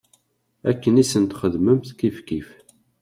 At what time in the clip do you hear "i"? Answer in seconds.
1.03-1.05